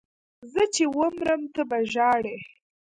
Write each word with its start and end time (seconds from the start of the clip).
زه 0.51 0.63
چې 0.75 0.83
ومرم 0.97 1.41
ته 1.53 1.61
به 1.69 1.77
ژاړې 1.93 2.37